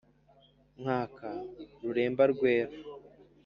[0.81, 1.31] nkanka
[1.83, 2.75] ruremba rwera